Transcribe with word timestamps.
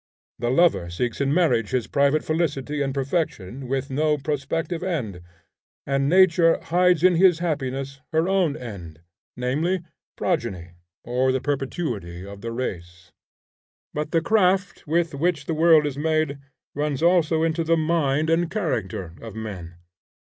The 0.39 0.49
lover 0.49 0.89
seeks 0.89 1.21
in 1.21 1.31
marriage 1.31 1.69
his 1.69 1.85
private 1.85 2.23
felicity 2.23 2.81
and 2.81 2.91
perfection, 2.91 3.67
with 3.67 3.91
no 3.91 4.17
prospective 4.17 4.81
end; 4.81 5.21
and 5.85 6.09
nature 6.09 6.59
hides 6.59 7.03
in 7.03 7.17
his 7.17 7.37
happiness 7.37 8.01
her 8.11 8.27
own 8.27 8.57
end, 8.57 9.01
namely, 9.37 9.83
progeny, 10.17 10.69
or 11.03 11.31
the 11.31 11.39
perpetuity 11.39 12.25
of 12.25 12.41
the 12.41 12.51
race. 12.51 13.11
But 13.93 14.09
the 14.09 14.21
craft 14.21 14.87
with 14.87 15.13
which 15.13 15.45
the 15.45 15.53
world 15.53 15.85
is 15.85 15.99
made, 15.99 16.39
runs 16.73 17.03
also 17.03 17.43
into 17.43 17.63
the 17.63 17.77
mind 17.77 18.31
and 18.31 18.49
character 18.49 19.13
of 19.21 19.35
men. 19.35 19.75